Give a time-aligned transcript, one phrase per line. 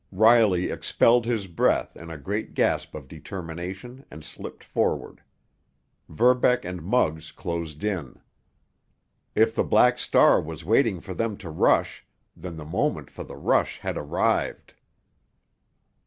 [0.11, 5.21] Riley expelled his breath in a great gasp of determination, and slipped forward.
[6.09, 8.19] Verbeck and Muggs closed in.
[9.35, 12.03] If the Black Star was waiting for them to rush,
[12.35, 14.73] then the moment for the rush had arrived.